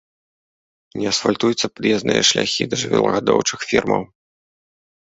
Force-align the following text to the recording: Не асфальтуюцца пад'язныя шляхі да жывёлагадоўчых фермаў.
Не 1.01 1.05
асфальтуюцца 1.11 1.67
пад'язныя 1.75 2.21
шляхі 2.33 2.63
да 2.75 2.83
жывёлагадоўчых 2.87 3.59
фермаў. 3.71 4.01